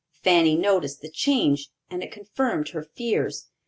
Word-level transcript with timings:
Fanny 0.23 0.57
noticed 0.57 1.01
the 1.01 1.11
change, 1.11 1.69
and 1.91 2.01
it 2.01 2.11
confirmed 2.11 2.69
her 2.69 2.81
fears. 2.81 3.49